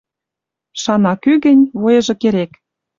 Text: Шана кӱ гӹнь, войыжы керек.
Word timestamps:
Шана 0.81 1.13
кӱ 1.23 1.31
гӹнь, 1.43 1.65
войыжы 1.81 2.15
керек. 2.21 2.51